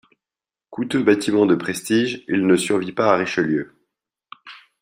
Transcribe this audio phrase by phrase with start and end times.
[0.71, 3.75] Coûteux bâtiment de prestige, il ne survit pas à Richelieu.